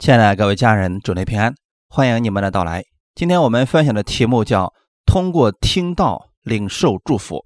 [0.00, 1.54] 亲爱的各位家人，祝您平安，
[1.90, 2.82] 欢迎你们的到来。
[3.14, 4.72] 今天我们分享的题目叫
[5.04, 7.44] “通过听道领受祝福”。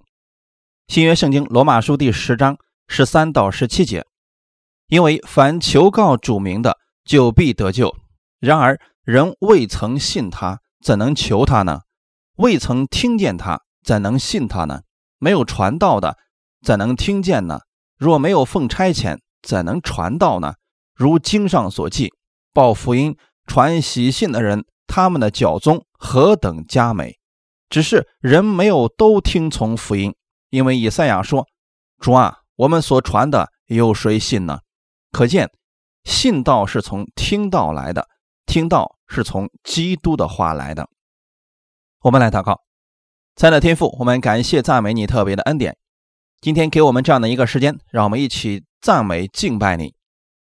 [0.86, 2.56] 新约圣经罗马书第十章
[2.86, 4.04] 十三到十七节，
[4.86, 7.92] 因为凡求告主名的，就必得救。
[8.38, 11.80] 然而人未曾信他，怎能求他呢？
[12.36, 14.82] 未曾听见他，怎能信他呢？
[15.18, 16.16] 没有传道的，
[16.64, 17.62] 怎能听见呢？
[17.98, 20.54] 若没有奉差遣，怎能传道呢？
[20.94, 22.12] 如经上所记。
[22.54, 27.18] 报福音、传喜信的人，他们的教宗何等佳美！
[27.68, 30.14] 只是人没有都听从福音，
[30.50, 31.48] 因为以赛亚说
[31.98, 34.60] ：“主啊，我们所传的有谁信呢？”
[35.10, 35.50] 可见
[36.04, 38.06] 信道是从听道来的，
[38.46, 40.88] 听道是从基督的话来的。
[42.02, 42.60] 我们来祷告，
[43.34, 45.76] 亲爱的天父，我们感谢赞美你特别的恩典。
[46.40, 49.94] 今天给我们这样的一个时间，让我们一起赞美敬拜你。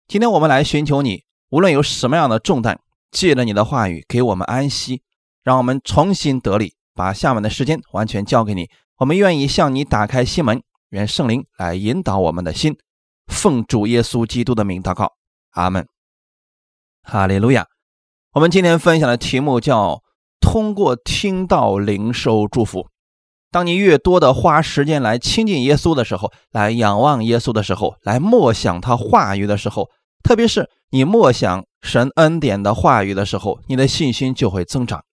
[0.09, 1.26] 今天我们来寻求你。
[1.51, 2.79] 无论有什么样的重担，
[3.11, 5.03] 借着你的话语给我们安息，
[5.43, 6.75] 让我们重新得力。
[6.95, 12.75] 把下面的时间完全交给你，我们愿意向你打开心门，愿圣灵来引导我们的心。
[13.27, 15.13] 奉主耶稣基督的名祷告，
[15.51, 15.87] 阿门。
[17.03, 17.67] 哈利路亚。
[18.33, 20.03] 我们今天分享的题目叫
[20.41, 22.89] “通过听到灵受祝福”。
[23.53, 29.91] 当你越多的花时间来亲近耶稣的时候，来仰望耶稣的时候，来默想他话语的时候。
[30.27, 35.05] 特别是你默想神恩典的话语的时候，你的信心就会增长。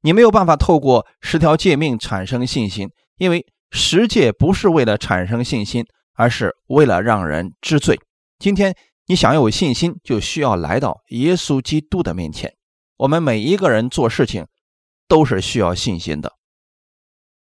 [0.00, 2.88] 你没有办法透过十条诫命产生信心，
[3.18, 8.00] 因为十诫不是为了产生信心，而是为了让人知罪。
[8.38, 8.74] 今天
[9.06, 12.54] 你想要有信心，就需要来到耶稣基督的面前。
[12.96, 14.46] 我们每一个人做事情
[15.06, 16.32] 都是需要信心的，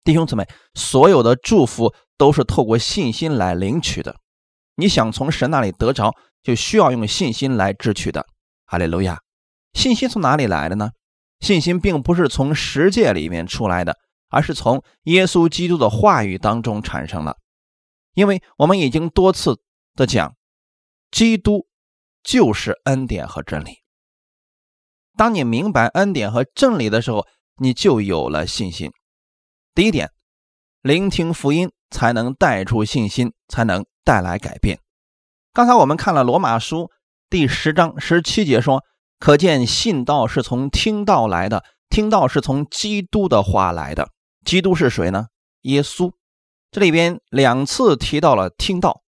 [0.04, 4.16] 弟兄姊妹，所有的祝福都是透过信心来领取的。
[4.76, 6.14] 你想从神那里得着。
[6.44, 8.26] 就需要用信心来支取的，
[8.66, 9.22] 哈利路亚！
[9.72, 10.90] 信心从哪里来的呢？
[11.40, 13.96] 信心并不是从十诫里面出来的，
[14.28, 17.38] 而是从耶稣基督的话语当中产生了。
[18.12, 19.58] 因为我们已经多次
[19.94, 20.36] 的讲，
[21.10, 21.66] 基督
[22.22, 23.78] 就是恩典和真理。
[25.16, 28.92] 当你明白恩典和真理的时候，你就有了信心。
[29.74, 30.10] 第一点，
[30.82, 34.78] 聆听福音才能带出信心，才能带来改变。
[35.52, 36.90] 刚才我们看了罗马书
[37.30, 38.84] 第十章十七节，说
[39.18, 44.10] ：“可见信道是从听道来的，听道是从基督的话来的。
[44.44, 45.28] 基督是谁呢？
[45.62, 46.12] 耶稣。
[46.70, 49.02] 这里边两次提到了听道，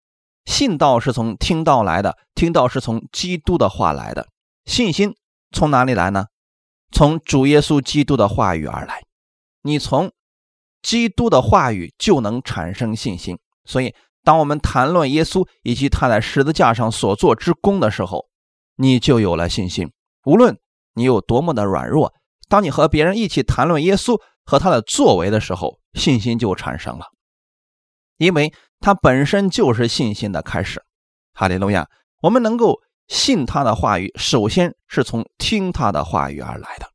[0.44, 4.28] 信道是从听道来的，听道是从基督的话来的。
[4.64, 5.14] 信心
[5.50, 6.26] 从哪里来呢？
[6.92, 9.02] 从主耶稣基督的话语而来。
[9.62, 10.12] 你从
[10.80, 13.92] 基督的话语就能产生信心，所以。”
[14.26, 18.26] 当我们谈论耶稣以及他在十字架上所做之功的时候，
[18.74, 19.92] 你就有了信心。
[20.24, 20.58] 无论
[20.94, 22.12] 你有多么的软弱，
[22.48, 27.06] 当你和别人一起谈论耶稣和他的作为的时候，信心就产生了，
[28.16, 30.82] 因为他本身就是信心的开始。
[31.32, 31.86] 哈利路亚！
[32.20, 36.88] 我们能够信他的话语，首先是从听他的话语而来的。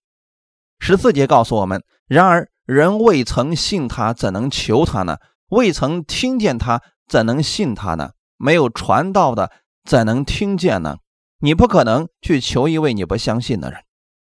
[0.80, 5.16] 十四节告诉我们：然而人未曾信他，怎能求他呢？
[5.48, 6.82] 未曾听见他。
[7.12, 8.14] 怎能信他呢？
[8.38, 9.52] 没有传道的，
[9.84, 11.00] 怎能听见呢？
[11.40, 13.84] 你不可能去求一位你不相信的人。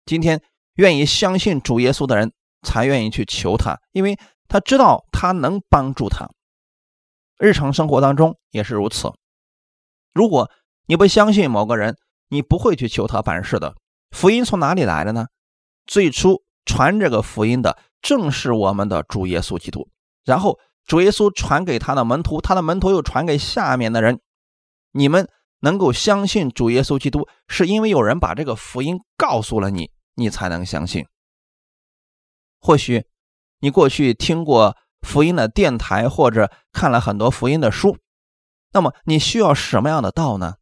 [0.04, 0.42] 今天
[0.74, 2.32] 愿意相信主耶稣的人，
[2.62, 4.18] 才愿意去求他，因为
[4.48, 6.28] 他知道他能帮助他。
[7.38, 9.12] 日常生活当中也是如此。
[10.12, 10.50] 如果
[10.86, 11.96] 你不相信某个人，
[12.28, 13.76] 你不会去求他办事的。
[14.10, 15.28] 福音从哪里来的呢？
[15.86, 19.88] 最初传这个福音的正是我们的主耶稣基督，
[20.24, 20.58] 然后。
[20.86, 24.20] 主耶稣传给他的门徒，他的门徒又传给下面的人。
[24.92, 25.28] 你们
[25.60, 31.06] 能够相信主耶稣基督，是因为有人把这个福音告诉了你，你才能相信。
[32.60, 33.04] 或许
[33.60, 37.96] 你过去听过福音的电台，或者看了很多福音的书，
[38.72, 40.56] 那么你需要什么样的道呢？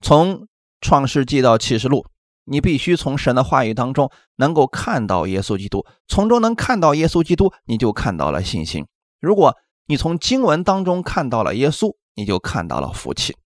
[0.00, 0.48] 从
[0.80, 2.04] 创世纪到启示录，
[2.44, 8.86] 你必须从神的话语当中能够看到耶稣基督，从中能看到耶稣基督，你就看到了信心。
[9.22, 13.36] 如果你从经文当中看到了耶稣，你就看到了福气。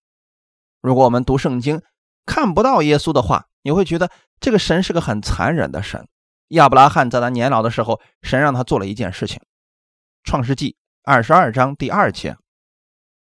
[0.81, 1.83] 如果我们读圣经
[2.25, 4.09] 看不到耶稣的话，你会觉得
[4.39, 6.07] 这个神是个很残忍的神。
[6.49, 9.37] 亚伯拉罕在他年老的时候，神让他做了一件事情，
[10.23, 12.37] 《创世纪二十二章第二节，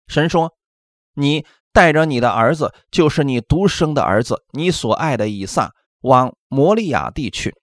[0.07, 0.55] 神说
[1.13, 7.53] ：“你带着你的儿子，就是你独生的儿子，你所爱的以撒，往摩利亚地去，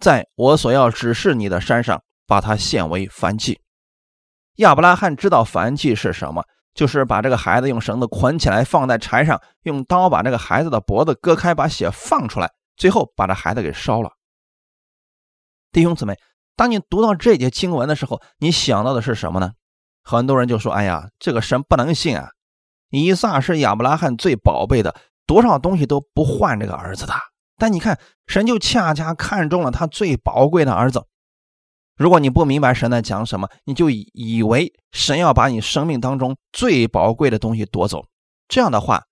[0.00, 3.60] 在我所要指示你的山上，把他献为燔祭。”
[4.56, 6.44] 亚伯拉罕知道燔祭是什么，
[6.74, 14.10] 就是把这个孩子用绳子捆起来放在柴上，用刀把这个孩子的脖子割开，把血放出来，最后把这孩子给烧了。
[15.72, 16.18] 弟兄姊妹，
[16.54, 19.52] 当你读到这节经文的时候，你想到的是什么呢？
[20.04, 22.30] 很多人就说：“哎呀，这个神不能信啊！
[22.90, 24.94] 以撒是亚伯拉罕最宝贝的，
[25.26, 27.14] 多少东西都不换这个儿子的。
[27.56, 31.06] 但你看，神就恰恰看中了他最宝贵的儿子。
[31.96, 38.06] 如果你不明白神在讲什么，你就以为神要把你生命当中最宝贵的东西夺走。
[38.48, 39.04] 这样的话，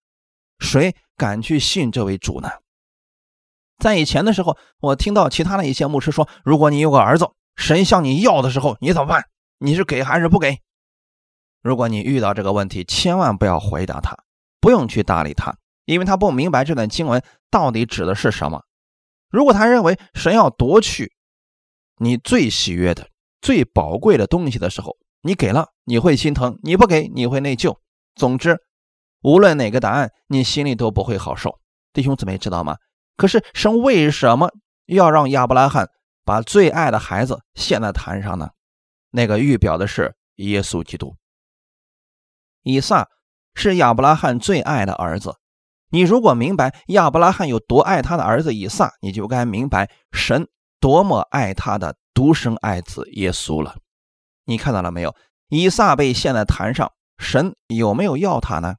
[0.58, 2.50] 谁敢去信这位主呢？
[3.78, 9.24] 在以前的时候，我听到其他的一些牧师说：如果你有个儿子，神向你要的时候，你怎么办？
[9.58, 10.58] 你是给还是不给？”
[11.62, 14.16] 如果你遇到这个问题，千万不要回答他，
[14.60, 15.54] 不用去搭理他，
[15.84, 18.62] 因为他不明白这段经文到底指的是什么。
[19.30, 21.12] 如果他认为神要夺去
[22.02, 23.11] 你最喜悦的、
[23.43, 27.76] 最宝贵的东西的时候，你给了你会心疼，你不给你会内疚。
[28.14, 28.58] 总之，
[29.20, 31.61] 无论哪个答案，你心里都不会好受。
[31.93, 32.79] 弟兄姊妹知道吗？
[33.19, 34.50] 可是神为什么
[34.87, 35.91] 要让亚伯拉罕
[36.25, 38.49] 把最爱的孩子献在坛上呢？
[39.11, 41.17] 那个预表的是耶稣基督。
[42.62, 43.08] 以撒
[43.55, 45.35] 是亚伯拉罕最爱的儿子。
[45.91, 50.49] 你如果明白亚伯拉罕有多爱他的儿子以撒，你就该明白神
[50.80, 53.76] 多么爱他的独生爱子耶稣了。
[54.44, 55.14] 你看到了没有？
[55.48, 58.76] 以撒被献在坛上，神有没有要他呢？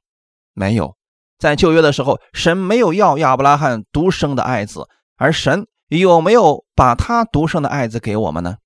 [0.52, 0.96] 没有。
[1.38, 8.56] 在旧约的时候，神没有要亚伯拉罕独生的爱子，而神有没有把他独生的爱子给我们呢？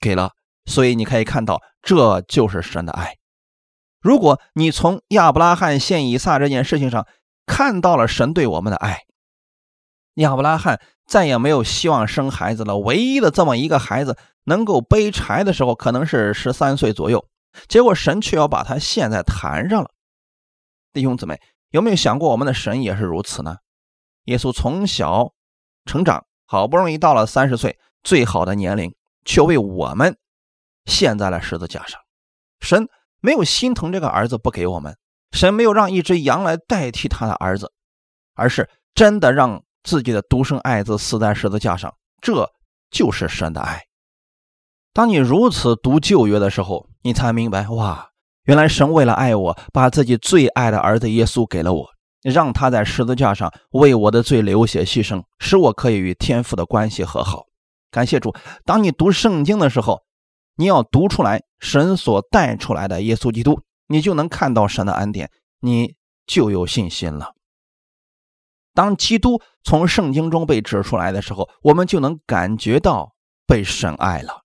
[0.00, 0.32] 给了。
[0.66, 3.16] 所以你可以看到，这就是神的爱。
[4.00, 7.06] 如果你从亚伯拉罕献以撒这件事情上
[7.46, 9.04] 看到了神对我们的爱，
[10.14, 12.78] 亚伯拉罕再也没有希望生孩子了。
[12.78, 17.26] 唯一的这么一个孩子能够背柴的时候，可能是十三岁左右。
[17.66, 19.90] 结果神却要把他献在坛上了。
[20.92, 21.40] 弟兄姊妹，
[21.70, 23.56] 有没有想过我们的神也是如此呢？
[24.26, 25.32] 耶稣从小
[25.84, 28.94] 成长，好不容易到了三十岁最好的年龄，
[29.24, 30.16] 却为我们
[30.84, 32.00] 献在了十字架上。
[32.60, 32.88] 神。
[33.20, 34.96] 没有心疼这个儿子不给我们，
[35.32, 37.72] 神没有让一只羊来代替他的儿子，
[38.34, 42.46] 而是真的让自己的独生爱子死在十字架上，这
[42.90, 43.80] 就是神的爱。
[44.92, 48.10] 当你如此读旧约的时候，你才明白，哇，
[48.44, 51.86] 原来神为了爱我，把自己最爱的儿子耶稣给了我，
[52.22, 57.44] 让他在十字架上为我的罪流血牺牲，使我可以与天父的关系和好。
[57.90, 58.34] 感谢主，
[58.66, 60.02] 当你读圣经的时候。
[60.60, 65.30] 你要读出来神所带出来的耶稣基督，你就能看到神的恩典，
[65.60, 65.94] 你
[66.26, 67.32] 就有信心了。
[68.78, 74.44] 当基督从圣经中被指出来的时候，我们就能感觉到被神爱了。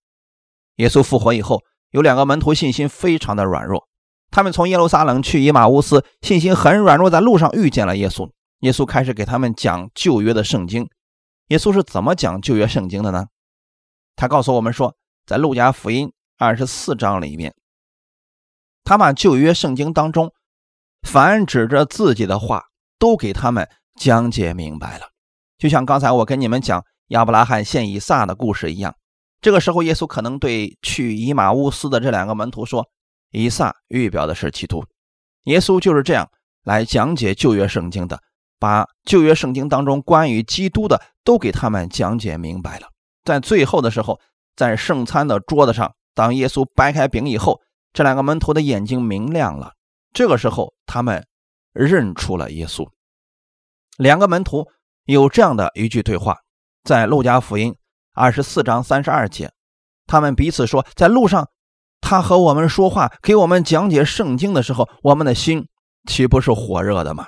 [0.78, 3.88] 耶稣复活以后，有两个门徒信心非常的软弱，
[4.32, 8.28] 他们从耶路撒冷去以马乌斯，信心很软弱，在路上遇见了耶稣。
[8.62, 10.90] 耶稣开始给他们讲旧约的圣经。
[11.50, 13.28] 耶稣是怎么讲旧约圣经的呢？
[14.16, 14.96] 他告诉我们说。
[15.28, 17.54] 在路加福音二十四章里面，
[18.84, 20.34] 他把旧约圣经当中
[21.08, 22.66] 凡指着自己的话
[22.98, 25.08] 都给他们讲解明白了。
[25.58, 28.96] 就像刚才我跟你们讲亚伯拉罕献以撒的故事一样，
[29.42, 32.88] 这个时候耶稣可能对去以马乌斯的这两个门徒说
[33.32, 34.84] ：“以撒预表的是基督。”
[35.46, 36.30] 耶稣就是这样
[36.64, 38.20] 来讲解旧约圣经的，
[38.60, 42.88] 把旧约圣经当中关于基督的都给他们讲解明白了。
[43.24, 44.20] 在最后的时候。
[44.56, 47.60] 在圣餐的桌子上，当耶稣掰开饼以后，
[47.92, 49.72] 这两个门徒的眼睛明亮了。
[50.14, 51.26] 这个时候，他们
[51.74, 52.88] 认出了耶稣。
[53.98, 54.68] 两个门徒
[55.06, 56.38] 有这样的一句对话，
[56.84, 57.76] 在路加福音
[58.14, 59.52] 二十四章三十二节，
[60.06, 61.50] 他们彼此说：“在路上，
[62.02, 65.68] 他和我们说话，给我们讲解圣经的时候，我们的心
[66.08, 67.28] 岂不是火热的吗？”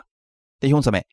[0.60, 1.06] 弟兄姊妹，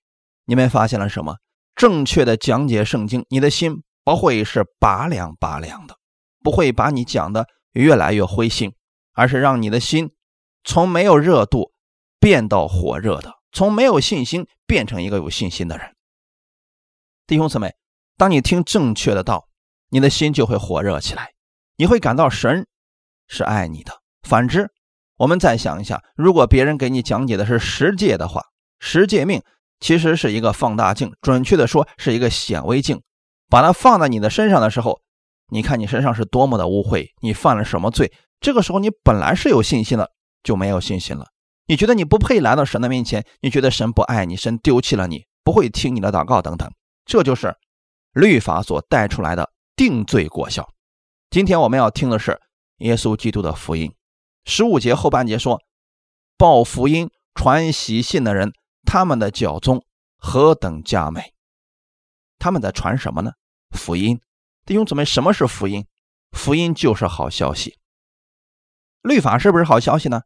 [0.47, 1.37] 你们发现了什么？
[1.75, 5.97] 正确的讲解圣经，你的心不会是拔凉拔凉的。
[6.45, 8.73] 不会把你讲的越来越灰心，
[9.13, 10.11] 而是让你的心
[10.65, 11.71] 从没有热度
[12.19, 15.95] 变到火热的，从没有信心变成一个有信心的人。
[17.27, 17.75] 弟兄姊妹，
[18.17, 19.47] 当你听正确的道，
[19.91, 21.33] 你的心就会火热起来，
[21.77, 22.67] 你会感到神
[23.29, 23.93] 是爱你的。
[24.23, 24.71] 反之，
[25.17, 28.43] 我们再想一下，如果别人给你讲解的是十诫的话，
[28.81, 29.43] 十诫命
[29.81, 33.03] 其实是一个放大镜，准确的说是一个显微镜，
[33.49, 35.01] 把它放在你的身上的时候。
[35.49, 38.11] 你看你身上是多么的污秽，你犯了什么罪？
[38.41, 40.11] 这个时候你本来是有信心的，
[40.43, 41.27] 就没有信心了。
[41.73, 46.71] 你觉得你不配来到神的面前，你觉得神不爱你，神丢弃了你，不会听你的祷告等等。
[47.07, 47.57] 这就是
[48.13, 50.69] 律法所带出来的定罪果效。
[51.31, 52.39] 今天我们要听的是
[52.81, 53.91] 耶稣基督的福音。
[54.45, 55.63] 十五节后半节说
[56.37, 58.53] ：“报福音、传喜信的人，
[58.85, 59.83] 他们的脚踪
[60.19, 61.33] 何等佳美！
[62.39, 63.33] 他们在传什么呢？
[63.71, 64.21] 福音。
[64.67, 65.87] 弟兄姊妹，什么是福音？
[66.33, 67.79] 福音就是好消息。
[69.01, 70.21] 律法是不是好消息呢？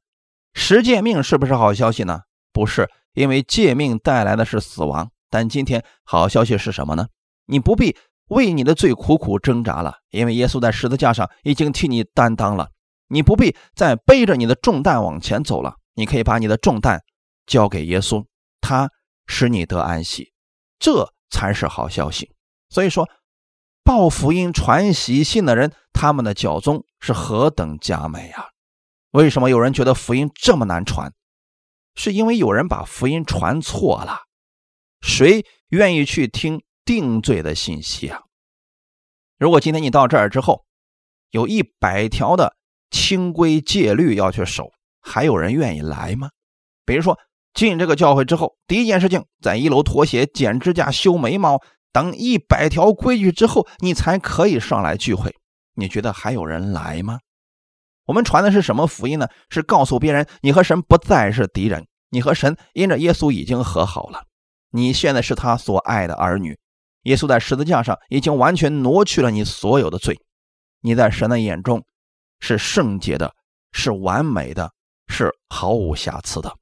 [0.59, 2.23] 十诫命是不是好消息呢？
[2.51, 5.11] 不是，因为诫命带来的是死亡。
[5.29, 7.09] 但今天好消息是什么呢？
[7.45, 7.95] 你不必
[8.29, 12.71] 为你的罪苦苦挣扎了，因为耶稣在十字架上已经替你担当了。
[13.09, 17.03] 你不必再背着你的重担往前走了，你可以把你的重担
[17.47, 18.25] 交给耶稣，
[18.63, 18.91] 他
[19.27, 20.33] 使你得安息，
[20.79, 22.33] 这才是好消息。
[22.71, 23.09] 所以说。
[23.85, 28.47] 报福音、传喜信的人，他们的脚踪是何等佳美啊！
[29.11, 31.13] 为什么有人觉得福音这么难传？
[31.95, 34.21] 是因为有人把福音传错了。
[35.01, 38.23] 谁愿意去听定罪的信息啊？
[39.39, 40.65] 如果今天你到这儿之后，
[41.31, 42.57] 有一百条的
[42.91, 44.71] 清规戒律要去守，
[45.01, 46.31] 还有人愿意来吗？
[46.85, 47.19] 比如说
[47.55, 51.63] 进这个教会之后，第一件事情在一楼脱鞋、剪指甲、修眉毛。
[51.93, 55.35] 等一百条规矩之后，你才可以上来聚会。
[55.77, 57.21] 你觉得还有人来吗？
[58.07, 59.29] 我们传的是什么福音呢？
[59.51, 64.25] 是告诉别人，你和神不再是敌人，你和神因着耶稣已经和好了。
[64.71, 66.59] 你现在是他所爱的儿女，
[67.03, 70.19] 耶稣在十字架上已经完全挪去了你所有的罪。
[70.81, 71.85] 你在神的眼中
[72.41, 73.35] 是圣洁的，
[73.73, 74.71] 是完美的，
[75.09, 76.55] 是毫无瑕疵的。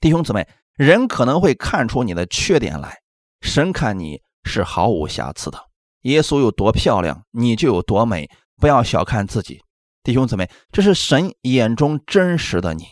[0.00, 2.98] 弟兄姊妹，人可能会看出你的缺点来，
[3.40, 4.20] 神看你。
[4.44, 5.62] 是毫无瑕疵的。
[6.02, 8.30] 耶稣有多漂亮，你就有多美。
[8.56, 9.60] 不要小看自己，
[10.02, 12.84] 弟兄姊妹，这是神眼中真实的你。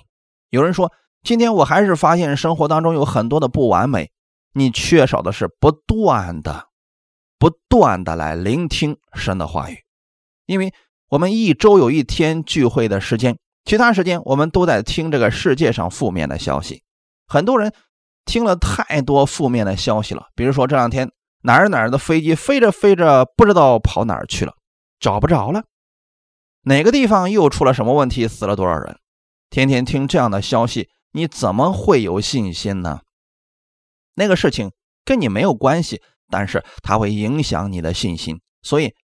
[0.51, 4.11] 有人说，今天我还是发现生活当中有很多的不完美。
[4.53, 6.69] 你缺少的是不断的、
[7.39, 9.79] 不断的来聆听神的话语。
[10.47, 10.73] 因为
[11.09, 16.83] 我们一周有一天聚会的时间，其他时间我们都在听这个世界上负面的消息。
[17.27, 17.73] 很多人
[18.25, 21.11] 听了太多负面的消息了，比如说这两天。
[21.43, 24.55] 哪儿哪儿的飞机飞着飞着，不知道跑哪儿去了，
[24.99, 25.63] 找不着了。
[26.69, 28.99] 哪个地方又出了什么问题，死了多少人？
[29.51, 33.03] 天天听这样的消息，你怎么会有信心呢？
[34.15, 34.73] 那个事情
[35.05, 38.41] 跟你没有关系，但是它会影响你的信心。
[38.63, 38.95] 所以，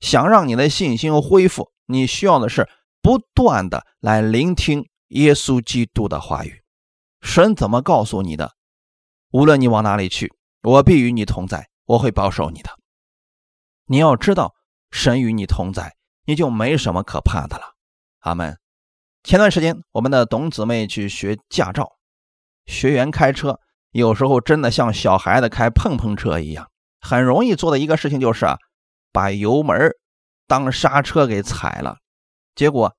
[0.00, 2.66] 想让你的信心恢复，你需要的是
[3.02, 6.62] 不断的来聆听耶稣基督的话语。
[7.20, 8.52] 神怎么告诉你的？
[9.32, 10.32] 无论你往哪里去。
[10.62, 12.70] 我必与你同在，我会保守你的。
[13.84, 14.54] 你要知道，
[14.90, 15.94] 神与你同在，
[16.26, 17.74] 你就没什么可怕的了。
[18.20, 18.58] 阿门。
[19.22, 21.96] 前段时间，我们的董姊妹去学驾照，
[22.66, 23.58] 学员开车
[23.90, 26.68] 有时候真的像小孩子开碰碰车一样，
[27.00, 28.58] 很容易做的一个事情就是啊，
[29.12, 29.90] 把油门
[30.46, 31.96] 当刹车给踩了，
[32.54, 32.94] 结果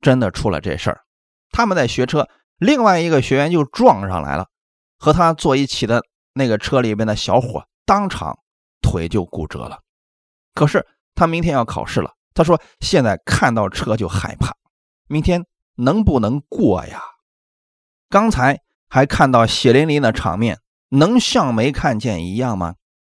[0.00, 1.02] 真的出了这事儿。
[1.50, 4.46] 他们在学车，另外一个学员就撞上来了，
[4.98, 6.02] 和他坐一起的。
[6.34, 8.38] 那个车里边的小伙当场
[8.80, 9.80] 腿就骨折了，
[10.54, 12.14] 可是他明天要考试了。
[12.38, 14.54] 他说现在看到车就害怕，
[15.08, 17.02] 明天能不能过呀？
[18.08, 22.76] 刚才还看到血淋淋的场面，能像没看见一样吗？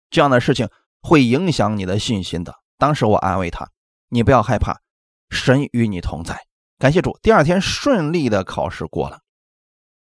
[0.09, 0.71] 这样的事情
[1.03, 2.55] 会影响你的信心的。
[2.79, 3.69] 当时我安慰他
[4.09, 4.81] ：“你不要害怕，
[5.29, 6.47] 神与你同在。”
[6.81, 9.21] 感谢主，第二天顺利的考试过了。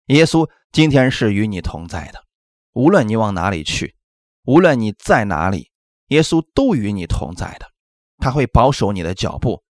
[0.07, 2.21] 耶稣今天是与你同在的。
[2.73, 3.95] 无论你往哪里去，
[4.43, 5.71] 无论你在哪里，
[6.09, 7.71] 耶稣都与你同在的，
[8.17, 9.63] 他会保守你的脚步。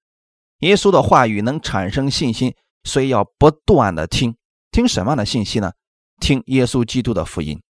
[0.59, 4.35] 耶稣的话语能产生信心，所以要不断的听。
[4.71, 5.73] 听什么样的信息呢？
[6.19, 7.61] 听耶稣基督的福音。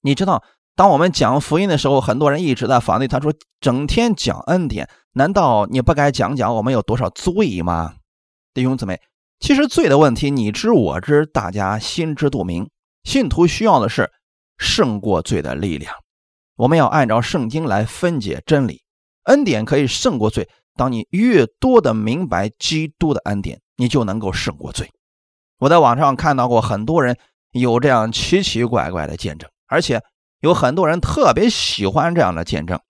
[0.00, 0.42] 你知道，
[0.74, 3.06] 当我们讲福音的时候，很多人一直在反对。
[3.06, 7.96] 他说：“整天讲恩典，难道你不该讲讲我们有多少罪吗？”
[8.54, 9.00] 弟兄姊妹，
[9.40, 12.70] 其实罪的问题你知我知，大家心知肚明。
[13.04, 14.10] 信徒需要的是。
[14.58, 15.92] 胜过罪的力量，
[16.54, 18.81] 我们要按照圣经来分解真理。
[19.24, 20.48] 恩典可以胜过罪。
[20.74, 24.90] 当你越多的明白基督的恩典，你就能够胜过罪。
[25.58, 27.18] 我在网上看到过很多人
[27.50, 30.00] 有这样奇奇怪怪的见证，而且
[30.40, 32.80] 有很多人特别喜欢这样的见证。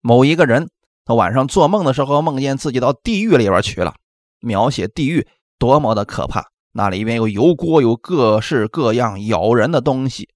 [0.00, 0.70] 某一个人
[1.04, 3.94] 他晚上做梦的时候，梦见自己到地狱里边去了，
[4.40, 5.28] 描写地狱
[5.58, 10.30] 多么的可怕，那里面有油锅，有各式各样咬人的东西。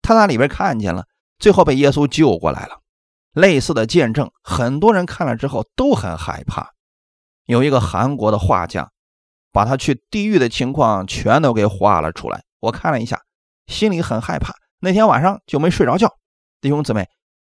[0.00, 1.06] 他在里边看见了，
[1.38, 2.81] 最后被耶稣救过来了。
[3.32, 6.72] 类似的见证，很多人看了之后都很害怕。
[7.46, 8.90] 有一个韩国的画家，
[9.50, 12.44] 把他去地狱的情况全都给画了出来。
[12.60, 13.20] 我看了一下，
[13.66, 14.54] 心里很害怕。
[14.80, 16.14] 那天晚上就没睡着觉。
[16.60, 17.08] 弟兄姊妹，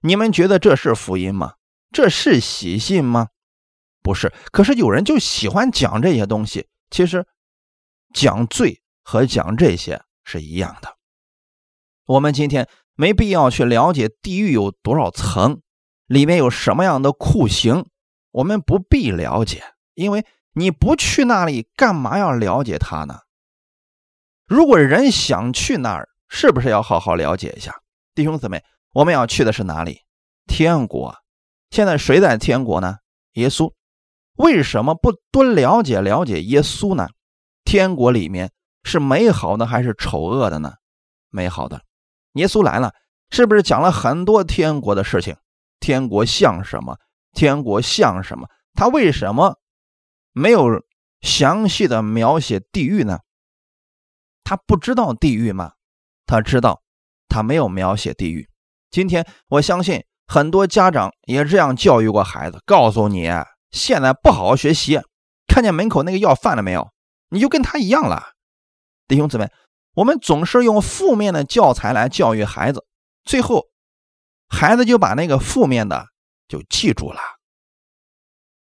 [0.01, 1.53] 你们觉得这是福音吗？
[1.91, 3.27] 这是喜信吗？
[4.01, 4.33] 不是。
[4.51, 6.67] 可是有人就喜欢讲这些东西。
[6.89, 7.25] 其实，
[8.13, 10.97] 讲罪和讲这些是一样的。
[12.05, 15.61] 我们今天没必要去了解地狱有多少层，
[16.07, 17.85] 里面有什么样的酷刑，
[18.31, 23.19] 我们不必了解，因为你不去那里，干嘛要了解它呢？
[24.45, 27.73] 如果人想去那儿，是不是要好好了解一下？
[28.13, 30.01] 弟兄姊妹，我们要去的是哪里？
[30.45, 31.15] 天国。
[31.71, 32.97] 现在谁在天国呢？
[33.33, 33.73] 耶稣。
[34.35, 37.07] 为什么不多了解了解耶稣呢？
[37.63, 38.51] 天国里面
[38.83, 40.73] 是美好的还是丑恶的呢？
[41.29, 41.81] 美好的。
[42.33, 42.93] 耶稣来了，
[43.29, 45.35] 是不是讲了很多天国的事情？
[45.83, 46.97] 天国像什么？
[47.33, 48.47] 天国像什么？
[48.73, 49.59] 他为什么
[50.31, 50.81] 没有
[51.19, 53.19] 详细的描写地狱呢？
[54.45, 55.73] 他不知道地狱吗？
[56.25, 56.83] 他知道，
[57.27, 58.47] 他没有描写地狱。
[58.91, 63.29] 今天我相信很多家长也这样教育过孩子，告诉你
[63.71, 65.01] 现在不好好学习，
[65.47, 66.93] 看见门口那个要饭的没有，
[67.27, 68.31] 你就跟他一样了。
[69.09, 69.51] 弟兄姊妹。
[69.95, 72.83] 我们总是用负面的教材来教育孩子，
[73.25, 73.65] 最后
[74.53, 76.05] 孩子就把那个负面的
[76.47, 77.19] 就记住了。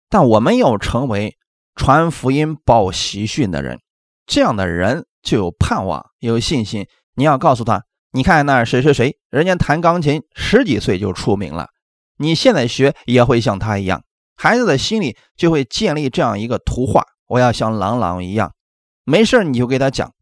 [0.09, 1.37] 但我们要成为
[1.73, 3.79] 传福音、报喜讯的人，
[4.25, 6.85] 这样的人就有盼望、有信心。
[7.15, 11.69] 你要告诉他：“你看那谁谁谁，人家弹钢琴十几岁就出名了，
[12.17, 14.03] 你现在学也会像他一样。”
[14.35, 18.53] 孩子的心里就会建立这样一个图画：我要像朗朗一样。
[19.05, 20.13] 没事你就给他讲。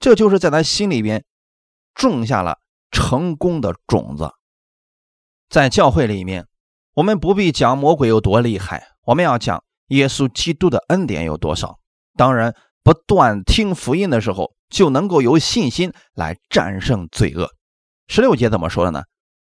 [0.00, 1.24] 这就是在他心里边
[1.94, 2.58] 种下了
[2.90, 4.30] 成功的种子。
[5.48, 6.46] 在教会里面，
[6.94, 11.78] 我们不必讲魔鬼有多厉害，我们要讲耶稣基督的恩典有多少。
[12.16, 17.50] 当然，不断听福音的时候，就能够有信心来战胜罪恶。
[18.08, 19.02] 十六节怎么说的呢？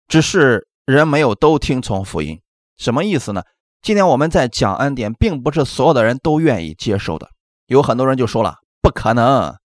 [0.09, 2.41] 只是人没有都听从福音，
[2.77, 3.43] 什么意思呢？
[3.83, 7.31] 今天我们在讲恩典，并不是所有的人都愿意接受的。
[7.67, 9.57] 有很多人就说了，不可能。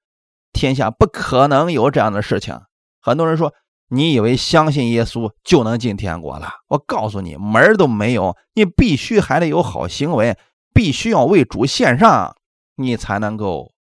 [0.54, 2.58] 天下不可能有这样的事情。
[3.02, 3.54] 很多人说
[3.96, 8.36] ：“你以为相信耶稣就能进天国了？”我告诉你，门儿都没有。
[8.54, 10.38] 你必须还得有好行为，
[10.74, 12.36] 必须要为主献上，
[12.76, 13.72] 你才能够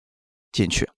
[0.52, 0.88] 进去。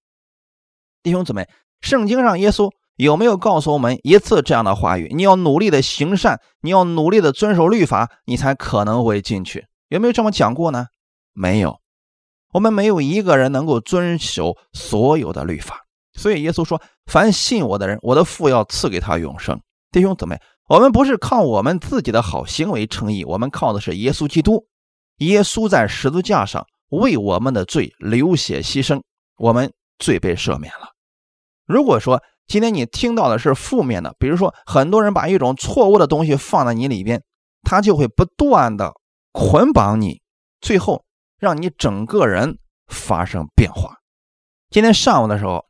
[1.02, 1.48] 弟兄姊妹，
[1.80, 5.12] 圣经上耶稣有没有告诉我们一次这样的话语？
[5.14, 9.66] 你要努力的行善，你要努力的遵守律法，你才可能会进去。
[9.88, 10.86] 有没有这么讲过呢？
[11.32, 11.80] 没有。
[12.52, 15.85] 我们没有一个人能够遵守所有的律法，
[16.16, 19.60] 所以耶稣说：“凡信我的人，我的父要赐给他永生。”
[19.92, 24.66] 弟兄姊妹，我们不是靠我们自己的好行为称义，我们靠的是耶稣基督。
[25.18, 29.02] 耶稣在十字架上为我们的罪流血牺牲，
[29.36, 30.88] 我们罪被赦免了。
[31.66, 37.22] 如果说今天你听到的是负面的，比如说很多人把一种错误的东西放在你里边，
[37.62, 38.92] 他就会不断的
[39.32, 40.20] 捆绑你，
[40.60, 41.04] 最后。
[41.38, 43.98] 让你整个人发生变化。
[44.70, 45.66] 今天上午的时候，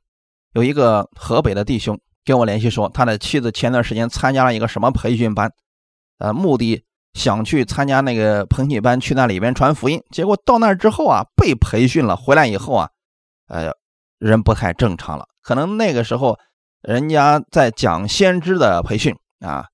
[0.56, 5.52] 有一个河北的弟兄跟我联系说，他的妻子前段时间参加了一个什么培训班，
[6.16, 10.02] 呃，目的想去参加那个培训班，去那里边传福音。
[10.10, 12.88] 结果到那之后啊，被培训了，回来以后啊，
[13.48, 13.70] 呃，
[14.18, 15.26] 人不太正常了。
[15.42, 16.38] 可能那个时候
[16.80, 19.66] 人家在讲先知的培训啊，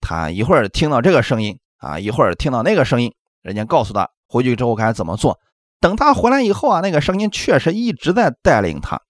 [0.00, 4.08] 他一会儿听到这个声音啊，一会儿听到那个声音，人家告诉他。
[4.28, 5.36] 回去之后该怎么做？
[5.80, 9.00] 等他回来以后啊，那个声音确实一直在带领他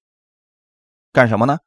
[1.19, 1.59] 干什么呢？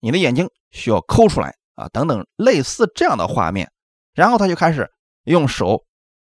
[0.00, 3.72] 你的眼睛需要抠出来啊，等等类似这样的画面。
[4.12, 4.90] 然后他就开始
[5.24, 5.86] 用手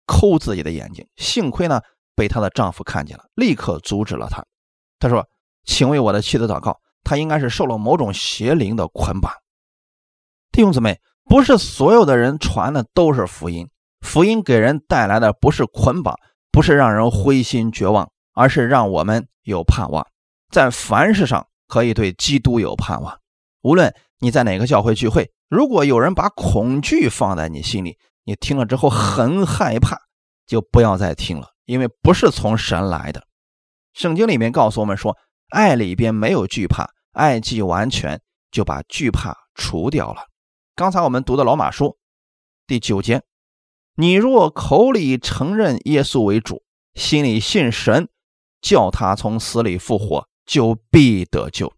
[0.06, 1.08] 抠自己的眼睛。
[1.16, 1.80] 幸亏呢，
[2.14, 4.46] 被她的丈夫看见了，立刻阻止了他。
[5.00, 5.26] 他说
[5.64, 9.32] ：“请为我的妻子祷告，她应该是受了某种邪灵的捆绑。”
[10.52, 13.70] 弟兄姊妹，不是所有的人传的都是福音，
[14.02, 16.20] 福音给人带来的不是捆绑。
[16.52, 20.06] 不是让人灰心绝望，而是让我们有盼望，
[20.52, 23.20] 在凡事上可以对基督有盼望。
[23.62, 29.98] 无论你在哪个教会聚会，如果有人把恐惧放在你心里，你听了之后很害怕，
[30.46, 33.26] 就不要再听了，因为不是从神来的。
[33.94, 35.18] 圣经里面告诉我们说，
[35.50, 40.28] 爱里边没有惧怕，爱既完全，就把惧怕除掉了。
[40.76, 41.98] 刚才我们读的老马书
[42.68, 43.24] 第九节。
[44.00, 46.62] 你若口里承认耶稣为主，
[46.94, 48.10] 心里信神，
[48.62, 51.72] 叫他从死里复活，就必得救。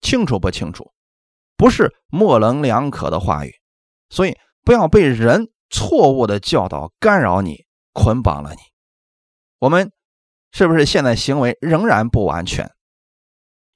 [0.00, 0.90] 清楚不清楚？
[1.56, 3.52] 不是模棱两可的话语，
[4.08, 8.56] 所以不要被人错误的教导干扰你，捆绑了你。
[9.60, 9.92] 我们
[10.50, 12.72] 是不是现在行为仍然不完全？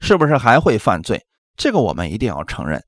[0.00, 1.24] 是不是还会犯罪？
[1.56, 2.82] 这个我们一定要承认。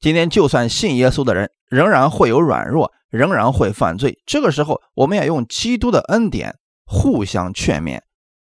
[0.00, 2.92] 今天就算信耶稣的人，仍然会有软弱。
[3.08, 8.00] 仍然会犯罪，这个时候我们也用基督的恩典互相劝勉，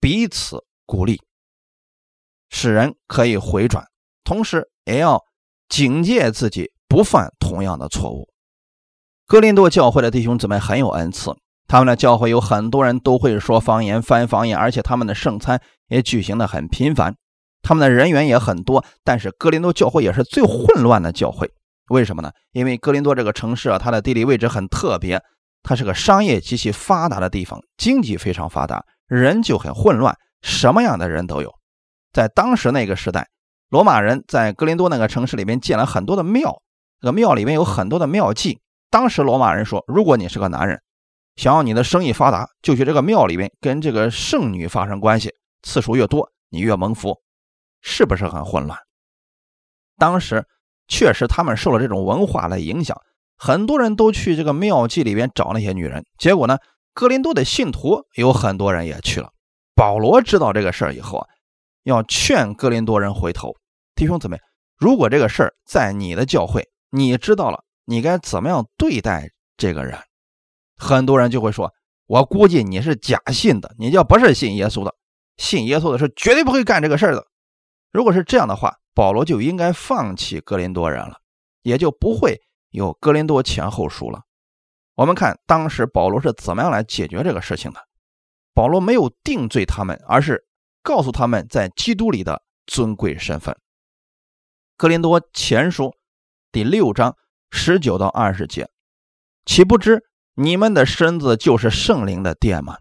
[0.01, 1.21] 彼此鼓励。
[2.51, 3.85] 使人可以回转，
[4.25, 5.23] 同时也要
[5.69, 8.29] 警戒自己不犯同样的错误。
[9.27, 11.35] 哥林多教会的弟兄姊妹很有恩赐，
[11.67, 17.15] 他们的教会有很多人都会说方言、翻方言，而且他们的圣餐也举行的很频繁，
[17.61, 18.83] 他们的人员也很多。
[19.05, 21.51] 但是哥林多教会也是最混乱的教会，
[21.91, 22.33] 为什么呢？
[22.53, 25.23] 因为哥林多这个城市啊，它的地理位置很特别，
[25.63, 31.53] 它是个商业极其发达的地方，经济非常发达，人就很混乱，什么样的人都有。
[32.19, 33.29] 在当时那个时代，
[33.69, 36.63] 罗马人在哥林多那个城市里面建了很多的庙，
[37.01, 38.59] 这个庙里面有很多的庙妓。
[38.91, 40.83] 当时罗马人说：“如果你是个男人，
[41.37, 47.21] 想要你的生意发达，就去这个庙里面跟这个圣女发生关系，次数越多，你越蒙福。”
[47.83, 48.77] 是不是很混乱？
[49.97, 50.45] 当时
[50.89, 53.01] 确实他们受了这种文化的影响，
[53.37, 56.05] 很多人都去这个庙妓里边找那些女人。
[56.19, 56.59] 结果呢，
[56.93, 59.31] 哥林多的信徒有很多人也去了。
[59.77, 61.29] 保罗知道这个事儿以后啊，
[61.89, 63.55] 要劝哥林多人回头。
[63.95, 64.39] 弟兄姊妹，
[64.77, 67.65] 如果这个事儿在你的教会，你知道了。
[67.87, 69.99] 你该怎么样对待这个人？
[70.77, 71.73] 很多人就会说
[72.07, 74.95] ：“我估计你是假信的，你就不是信耶稣的。
[75.39, 77.27] 信耶稣的是绝对不会干这个事儿的。”
[77.91, 81.17] 如果是这样的话，保罗就应该放弃哥林多人了，
[81.63, 84.21] 也就不会有哥林多前后书了。
[84.95, 87.81] 我们看当时保罗是怎么样来解决这个事情的。
[88.53, 90.45] 保罗没有定罪他们，而是
[90.83, 93.57] 告诉他们在基督里的尊贵身份。
[94.77, 95.95] 哥林多前书
[96.53, 97.17] 第六章。
[97.51, 98.69] 十九到二十节，
[99.47, 102.77] 岂不知你们的身子就是圣灵的殿吗？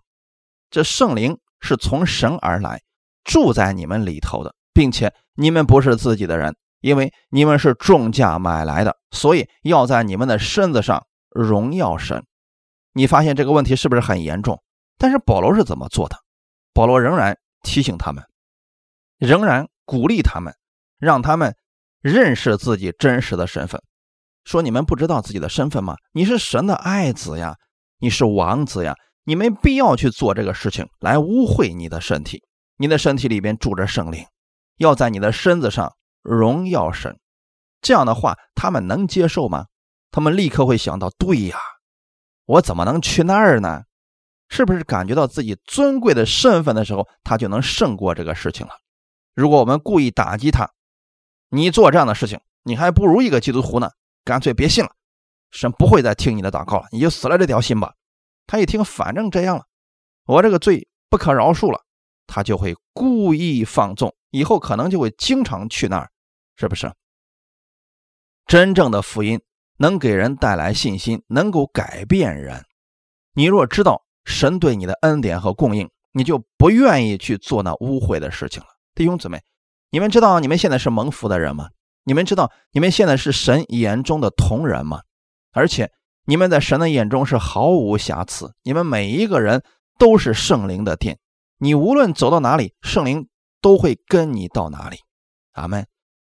[0.70, 2.82] 这圣灵是从神而来，
[3.24, 12.26] 住在你们里头的，并且你们不是自己的人，因为你们是重价买来的，所以要在你们的身子上荣耀神。
[12.92, 14.62] 你发现这个问题是不是很严重？
[14.98, 16.18] 但是保罗是怎么做的？
[16.74, 18.24] 保罗仍然提醒他们，
[19.18, 20.56] 仍然鼓励他们，
[20.98, 21.54] 让他们
[22.02, 23.84] 认识自己真实的身份。
[24.46, 25.98] 说你们不知道自己的身份吗？
[26.14, 27.58] 你是神的爱子呀，
[28.00, 32.42] 你是王子呀，你没必要去做这个事情来污秽你的身体。
[32.78, 34.24] 你的身体里边住着圣灵，
[34.78, 37.20] 要在你的身子上荣耀神。
[37.82, 39.66] 这样的话，他们能接受吗？
[40.12, 41.58] 他们立刻会想到：对呀，
[42.46, 43.84] 我怎么能去那儿呢？
[44.50, 48.74] 是不是感觉到自己尊贵的身份的时候，他就能胜过这个事情了？
[49.36, 50.72] 如果我们故意打击他，
[51.50, 53.90] 你做这样的事情，你还不如一个基督徒呢。
[54.24, 54.92] 干脆别信了，
[55.52, 57.94] 神不会再听你的祷告了，你就死了这条心吧。
[58.46, 59.64] 他一听，反正这样了，
[60.26, 61.86] 我这个罪不可饶恕了，
[62.26, 66.10] 他就会故意放纵，以后可能就会经常去那儿，
[66.58, 66.92] 是不是？
[68.46, 69.42] 真正的福音
[69.78, 72.66] 能给人带来信心，能够改变人。
[73.34, 78.68] 你若知道神对你的恩典和供应，你就不愿意去做那污秽的事情了。
[78.94, 79.42] 弟兄姊妹，
[79.90, 81.70] 你们知道你们现在是蒙福的人吗？
[82.04, 85.02] 你们知道你们现在是神眼中的同人吗？
[85.54, 85.92] 而且
[86.26, 88.54] 你们在神的眼中是毫无瑕疵。
[88.64, 89.64] 你们每一个人
[89.98, 91.18] 都是圣灵的殿，
[91.58, 93.30] 你无论走到哪里，圣灵
[93.62, 94.98] 都会跟你到哪里。
[95.54, 95.88] 阿门。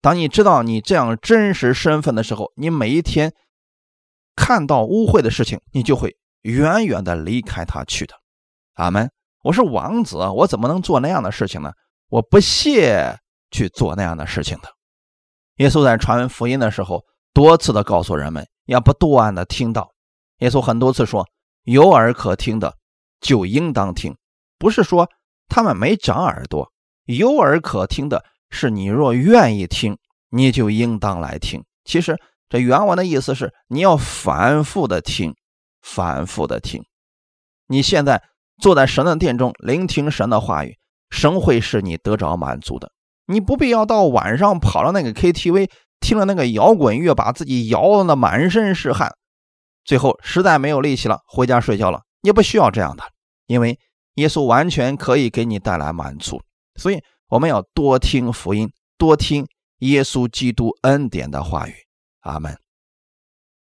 [0.02, 3.34] 当你知道你这样真实身份的时候，你每一天
[4.36, 6.18] 看到污秽的事情，你就会
[6.48, 8.16] 远远的离开他去的。
[8.76, 9.12] 阿门。
[9.44, 11.72] 我是王子，我怎么能做那样的事情呢？
[12.10, 13.18] 我不屑
[13.52, 14.70] 去做那样的事情的。
[15.58, 19.92] 耶稣在传福音的时候，多次的告诉人们要不断的听到。
[20.40, 21.28] 耶稣很多次说
[21.64, 22.74] ：“有耳可听的，
[23.20, 24.16] 就应当听。”
[24.58, 25.10] 不是说
[25.48, 26.72] 他们没长耳朵，
[27.06, 29.98] 有耳可听的是你若愿意听，
[30.30, 31.64] 你就应当来听。
[31.84, 32.18] 其实
[32.50, 35.36] 这原文的意思是你要反复的听，
[35.88, 36.84] 反复的听。
[37.68, 38.22] 你现在
[38.62, 40.78] 坐在神的殿中聆听神的话语，
[41.10, 42.92] 神会使你得着满足的。
[43.26, 45.70] 你不必要到晚上跑到那个 KTV
[46.00, 49.12] 听了那个摇滚乐，把自己摇的满身是汗，
[49.84, 52.02] 最后实在没有力气了，回家睡觉了。
[52.22, 53.04] 你不需要这样的，
[53.46, 53.80] 因为
[54.16, 56.42] 耶稣完全可以给你带来满足。
[56.76, 59.48] 所以我们要多听福音，多听
[59.80, 61.74] 耶稣基督恩典的话语。
[62.22, 62.58] 阿门。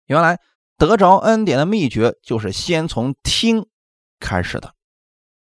[0.06, 0.38] 原来
[0.76, 3.66] 得着恩典的秘诀就是先从听
[4.20, 4.74] 开始的。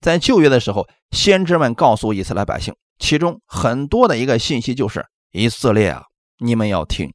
[0.01, 2.75] 在旧约的时候，先知们告诉以色列百姓。
[2.97, 6.03] 其中很多的一个信息就是以色列啊，
[6.37, 7.13] 你们要听，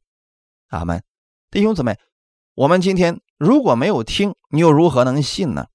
[0.67, 1.01] 阿门，
[1.49, 1.97] 弟兄姊妹，
[2.53, 5.65] 我们今天如果没有听，你又如何能信呢？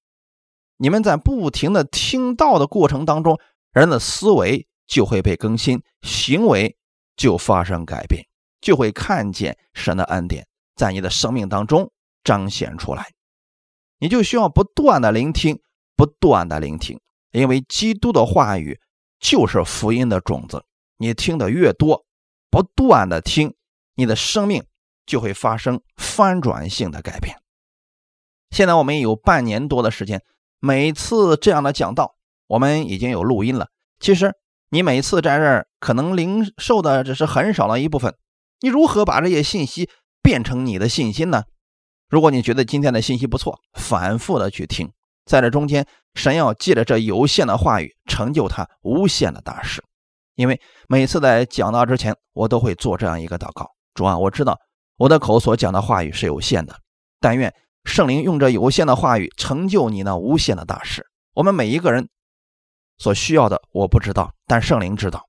[0.76, 3.40] 你们在不停的听到的过程当中，
[3.72, 6.76] 人的思维就会被更新，行为
[7.16, 8.24] 就发生改变，
[8.60, 11.90] 就会看见神的恩典在你的生命当中
[12.26, 13.06] 彰显出来。
[13.98, 15.58] 你就需要不断的聆听，
[15.96, 18.78] 不断的聆听，因为基督的话语。
[19.18, 20.62] 就是福音的种子，
[20.98, 22.04] 你听得越多，
[22.50, 23.54] 不断的听，
[23.94, 24.62] 你的生命
[25.06, 27.34] 就会发生翻转性的改变。
[28.50, 30.22] 现在我们有半年多的时间，
[30.60, 33.68] 每次这样的讲道，我们已经有录音了。
[33.98, 34.34] 其实
[34.68, 38.14] 你每次在这儿可能领受的只是很少的一部分，
[38.60, 39.88] 你如何把这些信息
[40.22, 41.44] 变成你的信心呢？
[42.08, 44.90] 如果你觉得今天的信息不错，反复的去听，
[45.24, 49.82] 在这中间，神要借着这有限的话语，成就他无限的大事。
[50.34, 54.58] 因为每次在讲道之前，我都会做这样一个祷告：主啊，我知道
[54.96, 56.78] 我的口所讲的话语是有限的，
[57.20, 57.52] 但愿。
[57.84, 61.06] 圣灵用这有限的话语成就你那无限的大事。
[61.34, 62.08] 我们每一个人
[62.98, 65.28] 所需要的，我不知道，但圣灵知道，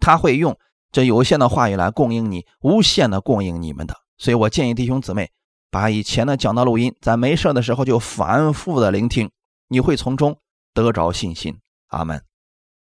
[0.00, 0.58] 他会用
[0.90, 3.94] 这有限的话语来供应你，无限的供应你们的。
[4.18, 5.30] 所以我建议弟兄姊妹
[5.74, 9.32] 把以前的讲道录音，在没事的时候就反复的聆听，
[9.66, 10.38] 你会从中
[10.72, 11.58] 得着信心。
[11.88, 12.24] 阿门。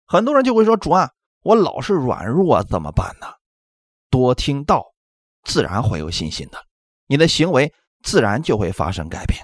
[0.06, 1.12] 很多人就会说：“主啊，
[1.42, 3.28] 我老是软弱，怎么办呢？”
[4.12, 4.88] 多听道，
[5.44, 6.58] 自然会有信心的。
[7.08, 7.74] 你的行为。
[8.04, 9.44] 自然就会发生改变。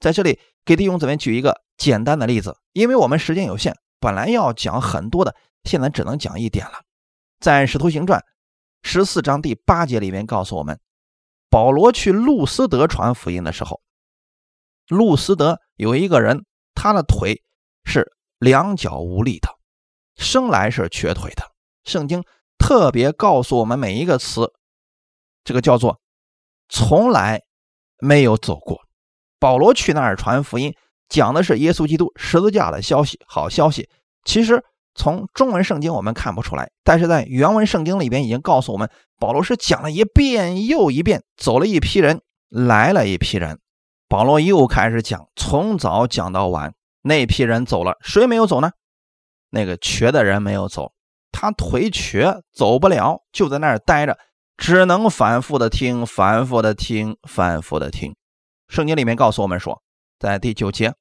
[0.00, 6.72] 在这里给弟兄姊妹举一个简单的例子，因为我们时间有限，本来要讲很多的，现在只能讲一点了。
[7.38, 8.18] 在《使徒行传》
[8.82, 10.80] 十四章第八节里面告诉我们，
[11.50, 13.82] 保罗去路斯德传福音的时候，
[14.88, 17.42] 路斯德有一个人，他的腿
[17.84, 19.48] 是两脚无力的，
[20.16, 21.42] 生来是瘸腿的。
[21.84, 22.24] 圣经
[22.56, 24.52] 特别告诉我们每一个词，
[25.44, 26.00] 这个叫做
[26.70, 27.42] 从来。
[28.02, 28.80] 没有走过，
[29.38, 30.74] 保罗去那儿传福音，
[31.10, 33.90] 讲的是耶稣基督十字架的消息，好消息。
[34.24, 43.60] 其实从中文圣经我们看不出来，但是在原文圣经里边已经告诉我们，保罗是讲了一遍又一遍，走了一批人，来了一批人。
[44.08, 48.72] 保罗又开始讲，从早讲到晚，那批人走了，谁没有走呢？
[49.50, 50.92] 那个瘸的人没有走，
[51.32, 54.18] 他腿瘸，走不了，就在那儿待着。
[54.56, 58.14] 只能反复的听，反复的听，反复的听。
[58.68, 59.82] 圣经里面告诉我们说，
[60.18, 60.92] 在第九节，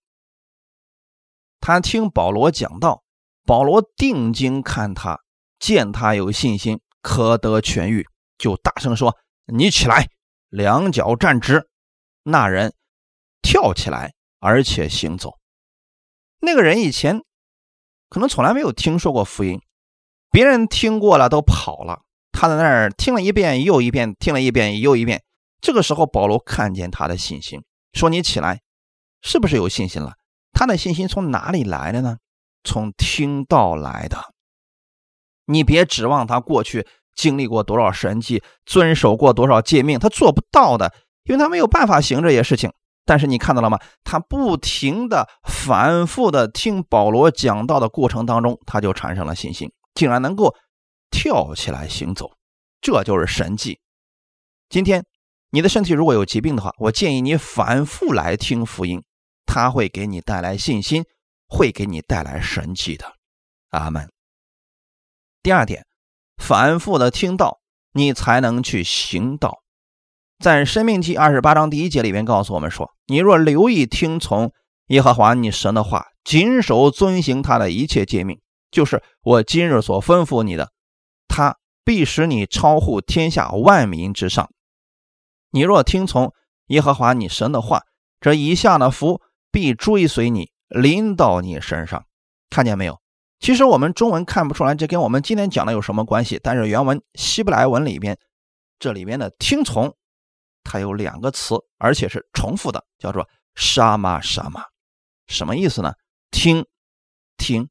[1.60, 3.04] 他听保罗讲道，
[3.46, 5.20] 保罗定睛看他，
[5.60, 8.06] 见他有信心，可得痊愈，
[8.38, 9.16] 就大声说
[9.52, 10.08] ：“你起来，
[10.50, 11.68] 两脚站直。”
[12.24, 12.74] 那人
[13.42, 15.38] 跳起来，而且行走。
[16.42, 17.22] 那个人以前
[18.10, 19.60] 可能从来没有听说过福音，
[20.32, 22.02] 别人听过了都跑了。
[22.32, 25.24] 他在那儿听了一遍又一遍，听了一遍又一遍。
[25.60, 28.62] 这个时候，保罗看见他的信心，说：“你起来，
[29.22, 30.14] 是不是有信心了？”
[30.54, 32.18] 他的信心从哪里来的呢？
[32.64, 34.34] 从听到来的。
[35.46, 40.94] 你别指望他过去经历过多少神迹，遵守过多少诫命，他做不到的，
[41.24, 42.72] 因为他没有办法行这些事情。
[43.06, 43.80] 但是你看到了吗？
[44.04, 50.56] 他不停的、反复的听保罗讲道的过程当中，他就产生了信心，竟然能够。
[51.12, 52.34] 跳起来行走，
[52.82, 53.80] 这就是神迹。
[54.70, 55.04] 今天
[55.50, 59.02] 你的身体如果有疾病的话，我建议你反复来听福音，
[59.48, 61.04] 它会给你带来信心，
[61.50, 63.14] 会给你带来神迹的。
[63.72, 64.10] 阿门。
[65.42, 65.86] 第二点，
[66.38, 67.60] 反复的听到，
[67.94, 69.60] 你才能去行道。
[70.38, 74.54] 在《生命记》二十八章第一节里面告诉我们说：“你若留意听从
[74.88, 78.40] 耶和华你神的话，谨守遵行他的一切诫命，
[78.72, 80.72] 就是我今日所吩咐你的。”
[81.28, 84.50] 他必使你超乎天下万民之上。
[85.52, 86.34] 你若听从
[86.68, 87.84] 耶和华你神的话，
[88.20, 92.06] 这以下的福必追随你，临到你身上。
[92.50, 93.02] 看见没有？
[93.40, 96.40] 其实我们中文看不出来，这跟我们今天讲的有什么关系？
[96.42, 98.18] 但是原文希伯来文里边，
[98.80, 99.96] 这里边的听从，
[100.64, 104.64] 它有两个词，而且是重复的，叫做沙玛沙玛。
[105.28, 105.94] 什么意思呢？
[106.32, 106.66] 听，
[107.38, 107.70] 听。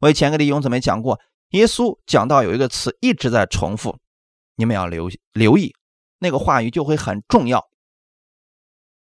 [0.00, 1.20] 我以前跟弟兄姊妹讲过。
[1.52, 3.96] 耶稣讲到有一个词一直在重复，
[4.56, 5.74] 你们要留留意，
[6.18, 7.70] 那个话语就会很重要。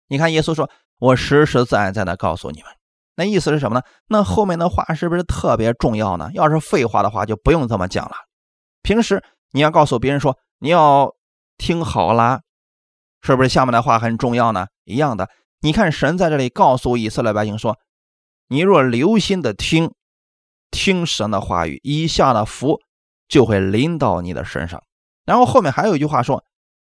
[0.10, 0.70] 你看，耶稣说
[1.00, 2.70] ：“我实实在在的告诉你们。”
[3.16, 3.84] 那意思是什么呢？
[4.08, 6.30] 那后面的话是不是特别重要呢？
[6.34, 8.16] 要是废话的话，就不用这么讲了。
[8.82, 11.14] 平时你要告诉别人说：“你要
[11.58, 12.42] 听好啦，
[13.22, 15.30] 是不是下面的话很重要呢？”一样的，
[15.62, 17.78] 你看神在这里告诉以色列百姓说
[18.50, 19.92] ：“你若留心的听。”
[20.72, 22.82] 听神的话语，以下的福
[23.30, 24.84] 就会临到你的身上。
[25.24, 26.44] 然后后面还有一句话说：“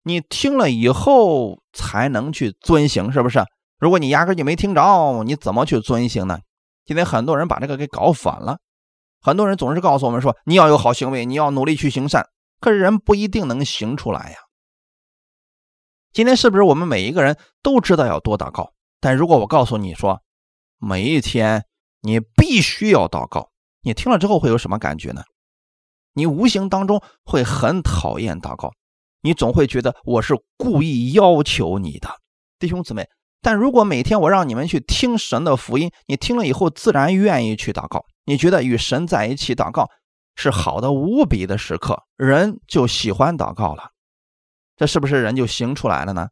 [0.04, 3.44] 你听了以后才能去遵行，是不是？
[3.84, 6.38] 如果你压根就没听着，你怎么去遵行呢？”
[6.86, 8.56] 今天很多人把这个给搞反了。
[9.20, 14.38] 很多人总是告诉我们说：“你要有好行为，你要努力去行善。”可是人不一定能行出来呀。
[16.14, 18.72] 今天是不是我们每一个人都知道要多祷告？
[19.00, 20.22] 但如果我告诉你说，
[20.78, 21.66] 每一天
[22.00, 23.50] 你必须要祷告。
[23.82, 25.24] 你听了之后会有什么感觉呢？
[26.14, 28.72] 你无形当中会很讨厌祷告，
[29.20, 32.08] 你总会觉得我是故意要求你的，
[32.58, 33.06] 弟兄姊妹。
[33.44, 39.90] 但如果每天我让你们去听神的福音，你听了以后自然愿意去祷告，你觉得与神在一起祷告
[40.34, 43.90] 是好的无比的时刻，人就喜欢祷告了，
[44.78, 46.28] 这是不是人就行出来了呢？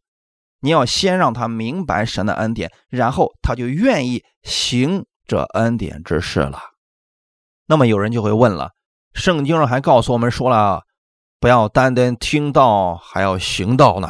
[0.61, 6.63] 你要先让他明白神的恩典，然后他就愿意行这恩典之事了。
[7.67, 8.71] 那么有人就会问了。
[9.13, 10.85] 圣经上还告诉我们说了，
[11.39, 14.09] 不要单单听到，还要行道呢。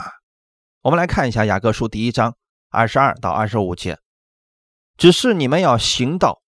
[0.82, 2.36] 我们来看一下雅各书第一章
[2.72, 3.98] 二十二到二十五节，
[4.96, 6.40] 只是你们要行道，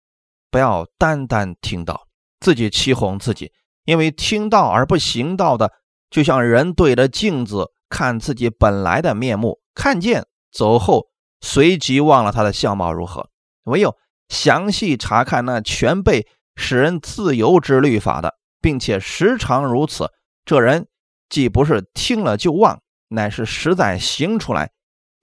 [0.50, 2.08] 不要单单听到，
[2.40, 3.52] 自己欺哄自己，
[3.86, 5.72] 因为听到而不行道的，
[6.10, 11.08] 就像人对着镜子看自己本来的面目，看见走后，
[11.42, 13.30] 随即忘了他的相貌如何。
[13.66, 13.96] 唯有
[14.30, 18.34] 详细查看那全被使人自由之律法的。
[18.64, 20.10] 并且时常如此，
[20.46, 20.88] 这人
[21.28, 24.72] 既不是听了就忘，乃是实在行出来，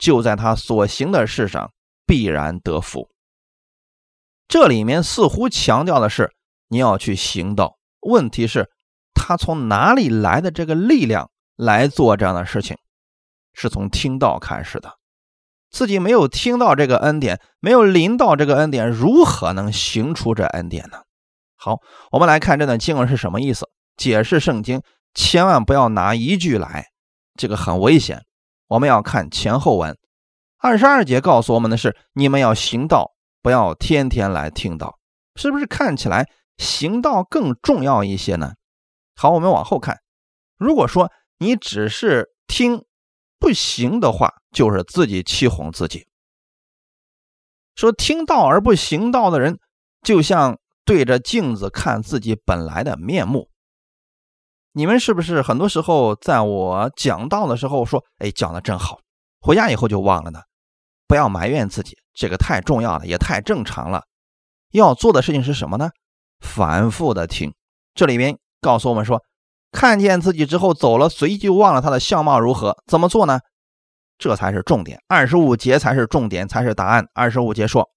[0.01, 1.73] 就在他所行的事上
[2.07, 3.09] 必然得福。
[4.49, 6.33] 这里面似乎强调的是
[6.67, 8.69] 你要去行道，问题是，
[9.15, 12.77] 他从哪里来的这个力量来做这样的事情？
[13.53, 14.95] 是从听到开始的，
[15.71, 21.03] 自己没有听到这个恩典，没有临到这个恩典，如何能行出这恩典呢？
[21.57, 21.79] 好，
[22.11, 23.69] 我们来看这段经文是什么意思。
[23.97, 24.83] 解释圣经，
[25.15, 26.87] 千万不要拿一句来，
[27.35, 28.25] 这个很危险。
[28.71, 29.99] 我们要看前后文。
[30.57, 34.99] 二十二节告诉我们的是，你们要行道，不要天天来听道，
[35.35, 38.55] 是不是看起来行道更重要一些呢？
[39.15, 40.01] 好，我们往后看。
[40.57, 42.85] 如果说你只是听
[43.39, 46.07] 不行的话，就是自己欺哄自己。
[47.75, 49.59] 说听道而不行道的人，
[50.03, 50.59] 就像。
[50.83, 53.50] 对着镜子看自己本来的面目，
[54.73, 59.01] 你们是不是很多时候在我讲道的时候说：“哎，讲的真好。”
[59.41, 60.41] 回家以后就忘了呢？
[61.09, 64.05] 不要埋怨自己，这个太重要了，也太正常了。
[64.71, 65.91] 要做的事情是什么呢？
[66.39, 67.55] 反复的听。
[67.95, 69.23] 这里边告诉我们说，
[69.73, 73.41] 看见自己之后走了，随即忘了他的相貌如何，怎么做呢？
[74.19, 75.03] 这才是重点。
[75.09, 77.09] 二十五节才是重点，才是答案。
[77.15, 77.91] 二十五节说。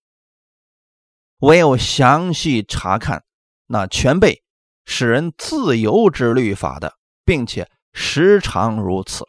[1.40, 3.24] 唯有详细查看
[3.68, 4.43] 那全被
[4.86, 6.94] 使人自由之律法的，
[7.26, 9.26] 并且时常如此，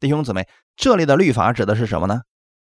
[0.00, 2.22] 弟兄姊妹，这里的律法指的是什么呢？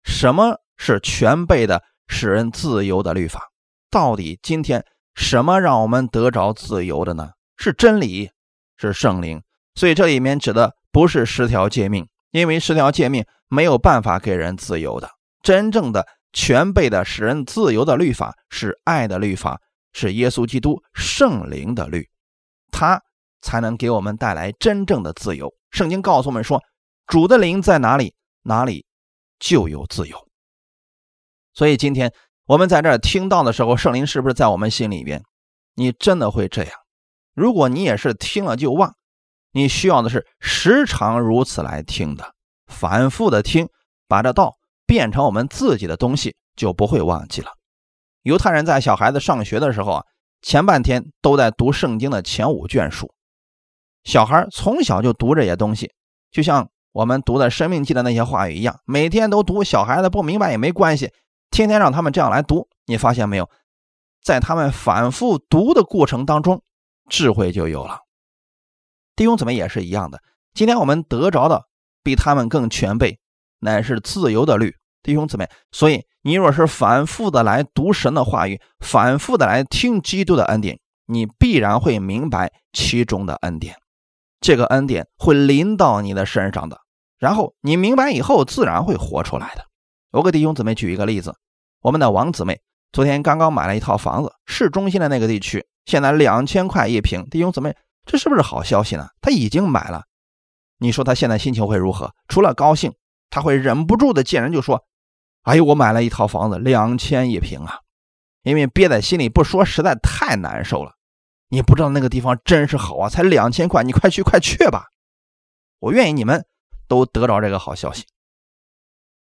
[0.04, 3.50] 什么是全备的使人自由的律法？
[3.90, 7.30] 到底今天什么让我们得着自由的呢？
[7.56, 8.30] 是真理，
[8.76, 9.42] 是圣灵。
[9.74, 15.10] 所以这里面指的不是十条诫命，因为十条诫命没有办法给人自由的，
[15.42, 16.06] 真正的。
[16.32, 19.60] 全备的使人自由的律法是爱的律法，
[19.92, 22.08] 是耶稣基督圣灵的律，
[22.70, 23.02] 他
[23.42, 25.52] 才能给我们带来真正的自由。
[25.70, 26.62] 圣经告诉我们说，
[27.06, 28.86] 主的灵在哪里，哪里
[29.38, 30.16] 就有自由。
[31.52, 32.12] 所以今天
[32.46, 35.22] 我们在这听到的时候，圣灵是不是在我们心里边？
[35.74, 36.72] 你真的会这样？
[37.34, 38.94] 如果你也是听了就忘，
[39.52, 42.34] 你需要的是时常如此来听的，
[42.66, 43.68] 反复的听，
[44.08, 44.56] 把这道。
[44.86, 47.52] 变成我们自己的东西，就不会忘记了。
[48.22, 50.04] 犹太人在小孩子上学的时候啊，
[50.42, 53.12] 前半天都在读圣经的前五卷书。
[54.04, 55.92] 小孩从小就读这些东西，
[56.30, 59.62] 就像我们读的《生命记》的那些话语一样，每天都读。
[59.62, 61.12] 小孩子不明白也没关系，
[61.50, 62.68] 天天让他们这样来读。
[62.86, 63.48] 你发现没有，
[64.22, 66.62] 在他们反复读的过程当中，
[67.08, 68.00] 智慧就有了。
[69.14, 70.22] 弟兄姊妹也是一样的。
[70.54, 71.66] 今天我们得着的
[72.02, 73.20] 比他们更全备，
[73.58, 74.74] 乃是自由的律。
[75.02, 83.76] 弟兄姊妹，所以你若是反复的来读神的话语，反复的来听基督的恩典，你必然会明白其中的恩典。
[84.40, 86.78] 这个恩典会临到你的身上的，
[87.18, 89.64] 然后你明白以后，自然会活出来的。
[90.12, 91.34] 我给弟兄姊妹举一个例子：
[91.82, 92.60] 我们的王姊妹
[92.92, 97.26] 昨天刚刚买了一套房子，市中心的那个地区，现在两千块一平。
[97.30, 99.08] 弟兄姊妹，这是不是好消息呢？
[99.22, 100.04] 他已经买了，
[100.78, 102.12] 你说他现在心情会如何？
[102.28, 102.92] 除了高兴，
[103.30, 104.84] 他会忍不住的见人就说。
[105.42, 107.78] 哎呦，我买了一套房子，两千一平啊！
[108.42, 110.92] 因为憋在心里不说，实在太难受了。
[111.48, 114.86] 你不知道那个地方真是好啊，才两千块，你快去快去吧！
[115.78, 116.44] 我愿意你们
[116.86, 118.04] 都得着这个好消息。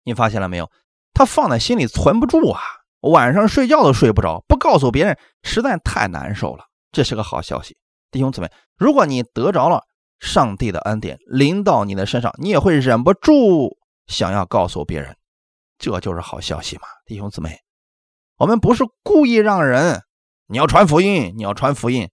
[0.03, 0.69] 你发现了没有？
[1.13, 2.61] 他放在心里存不住啊，
[3.01, 6.65] 晚上睡觉都睡不着，不告诉别人实在太难受了。
[6.91, 7.77] 这是个好消息，
[8.09, 9.83] 弟兄姊妹，如果你得着了
[10.19, 15.15] 上帝的恩典临到你的身上，你也会忍不住想要告诉别人。
[15.79, 17.57] 这就是好消息嘛，弟兄姊妹，
[18.37, 20.03] 我们不是故意让人，
[20.47, 22.09] 你要传福音，你要传福音，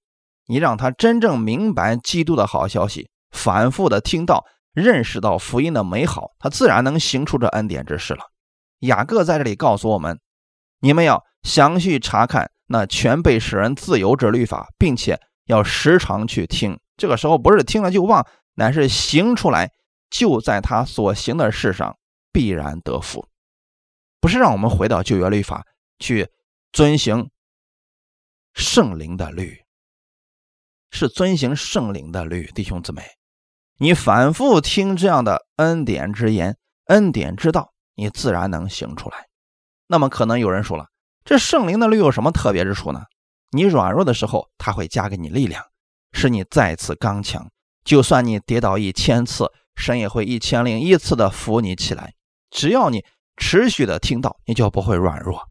[0.46, 8.20] 你让他真正明白基督的好消息，反复的听到、认识到福音的美好，他自然能行出这恩典之事了。
[8.80, 10.20] 雅各在这里告诉我们：
[10.80, 16.78] 你们要详细查看那全被使人自由之律法，并且要时常去听。
[16.96, 19.72] 这个时候不是听了就忘，乃是行出来，
[20.08, 21.96] 就在他所行的事上
[22.32, 23.26] 必然得福。
[24.20, 25.66] 不是让我们回到旧约律法
[25.98, 26.28] 去
[26.72, 27.30] 遵行
[28.54, 29.62] 圣灵的律。
[30.92, 33.02] 是遵行圣灵的律，弟兄姊妹，
[33.76, 36.56] 你反复听这样的恩典之言、
[36.86, 39.26] 恩典之道，你自然能行出来。
[39.88, 40.86] 那么可能有人说了，
[41.24, 43.02] 这圣灵的律有什么特别之处呢？
[43.50, 45.62] 你软弱的时候，他会加给你力量，
[46.12, 47.50] 使你再次刚强。
[47.84, 52.14] 就算你跌倒一千次，神也会一千零一次的扶你起来。
[52.50, 53.04] 只要你
[53.36, 55.48] 持续的听到，你就不会软弱。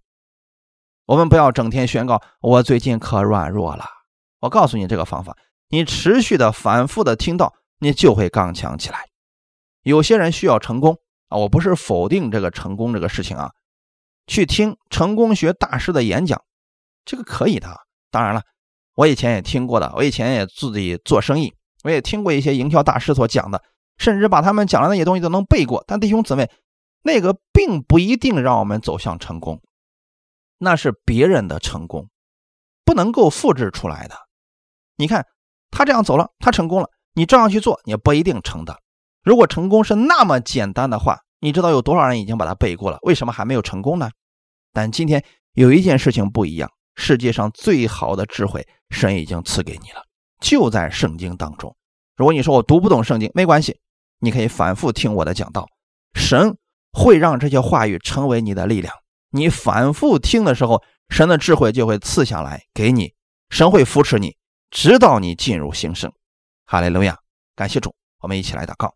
[1.05, 3.85] 我们不要整天宣告我最近可软弱了。
[4.39, 5.37] 我告诉你这个方法，
[5.69, 9.05] 你持续的、反复的听到，你就会刚强起来。
[9.83, 10.97] 有些人需要成功
[11.29, 13.51] 啊，我不是否定这个成功这个事情啊，
[14.25, 16.41] 去听成功学大师的演讲，
[17.05, 17.67] 这个可以的。
[18.09, 18.41] 当然了，
[18.95, 23.61] 我以前也听过的，我以前也自己做生意，我也听过一些营销大师所讲的，
[23.97, 25.83] 甚至把他们讲的那些东西都能背过。
[25.85, 26.49] 但弟兄姊妹，
[27.05, 29.61] 那个并不一定让我们走向成功，
[30.57, 32.09] 那是别人的成功，
[32.83, 34.15] 不能够复制出来的。
[34.95, 35.27] 你看，
[35.69, 36.89] 他这样走了，他成功了。
[37.13, 38.81] 你照样去做，也不一定成的。
[39.23, 42.97] 如果成功是那么简单的话，你知道有多少人已经把它背过了？
[43.03, 44.09] 为什么还没有成功呢？
[44.73, 50.03] 但今天有一件事情不一样，世界上最好的智慧，神已经赐给你了，
[50.41, 51.77] 就在圣经当中。
[52.15, 53.79] 如果你说我读不懂圣经，没关系，
[54.17, 55.67] 你可以反复听我的讲道，
[56.15, 56.57] 神
[56.95, 58.93] 会让这些话语成为你的力量。
[59.31, 63.13] 你反复听的时候，神的智慧就会赐下来给你，
[63.49, 64.37] 神会扶持你。
[64.71, 66.11] 直到你进入新生，
[66.65, 67.17] 哈利路亚！
[67.55, 68.93] 感谢主，我们一起来祷告。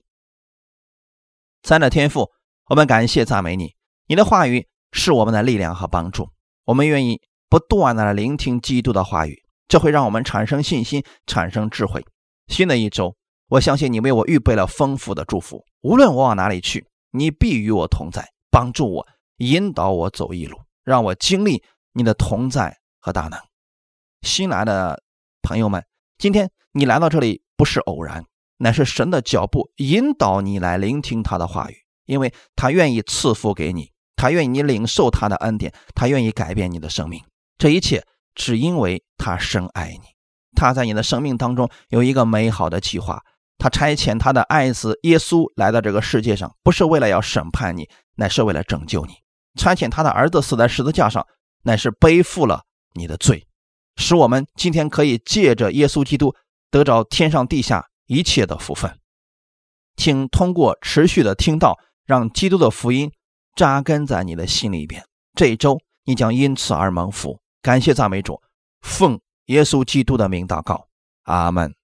[1.64, 2.32] 三的天赋，
[2.68, 3.76] 我们感谢赞美你，
[4.08, 6.30] 你的话语是我们的力量和帮助。
[6.66, 12.06] 我们愿意不断的聆听基督的话语，这会让我们产生信心，产生智慧。
[12.47, 13.16] 新的一周，
[13.47, 15.64] 我相信你为我预备了丰富的祝福。
[15.82, 19.07] 无论我往哪里去，你必与我同在，帮助我，
[19.38, 23.39] 引导我走一路，让我经历你的同在和大能。
[24.22, 25.03] 新来的。
[25.41, 25.84] 朋友们，
[26.18, 28.26] 今天你来到这里不是偶然，
[28.57, 37.24] 乃是神的脚步引导你来聆听他的话语，因为他愿意赐福给你，他愿意你领受他的恩典，他愿意改变你的生命。
[37.57, 38.05] 这一切
[38.36, 40.10] 只因为他深爱你，
[40.55, 43.24] 他在你的生命当中有一个美好的计划。
[43.60, 49.14] 他差遣他的爱子耶稣来到这个世界上，不是为了要审判你，乃是为了拯救你。
[49.60, 51.28] 差遣他的儿子死在十字架上，
[51.64, 53.45] 乃是背负了你的罪。
[53.97, 56.34] 使我们今天可以借着耶稣基督
[56.72, 58.97] 得着天上地下一切的福分，
[59.97, 63.12] 请通过持续的听到，让基督的福音
[63.55, 65.03] 扎根在你的心里边。
[65.36, 67.41] 这一周你将因此而蒙福。
[67.62, 68.41] 感谢赞美主，
[68.80, 70.88] 奉耶稣基督的名祷告，
[71.24, 71.76] 阿门。